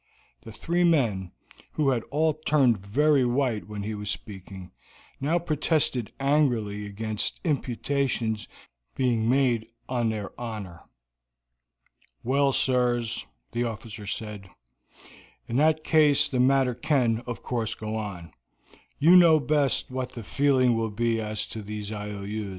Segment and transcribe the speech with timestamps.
[0.41, 1.31] The three men,
[1.73, 4.71] who had all turned very white when he was speaking,
[5.19, 8.47] now protested angrily against imputations
[8.95, 10.81] being made on their honor.
[12.23, 14.49] "Well, sirs," the officer said,
[15.47, 18.33] "in that case the matter can, of course, go on.
[18.97, 22.49] You know best what the feeling will be as to these IOUs.